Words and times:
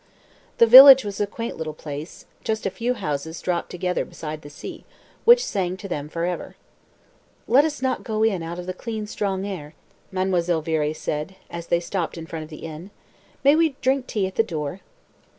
The 0.57 0.65
village 0.65 1.05
was 1.05 1.21
a 1.21 1.27
quaint 1.27 1.57
little 1.57 1.75
place, 1.75 2.25
just 2.43 2.65
a 2.65 2.71
few 2.71 2.95
houses 2.95 3.39
dropped 3.39 3.69
together 3.69 4.03
beside 4.03 4.41
the 4.41 4.49
sea, 4.49 4.83
which 5.25 5.45
sang 5.45 5.77
to 5.77 5.87
them 5.87 6.09
for 6.09 6.25
ever. 6.25 6.55
"Let 7.47 7.65
us 7.65 7.83
not 7.83 8.03
go 8.03 8.23
in 8.23 8.41
out 8.41 8.57
of 8.57 8.65
the 8.65 8.73
clean, 8.73 9.05
strong 9.05 9.45
air," 9.45 9.75
Mademoiselle 10.11 10.63
Viré 10.63 10.95
said, 10.95 11.35
as 11.51 11.67
they 11.67 11.79
stopped 11.79 12.17
in 12.17 12.25
front 12.25 12.41
of 12.41 12.49
the 12.49 12.65
inn. 12.65 12.89
"May 13.43 13.55
we 13.55 13.75
drink 13.79 14.07
tea 14.07 14.25
at 14.25 14.37
the 14.37 14.43
door?" 14.43 14.79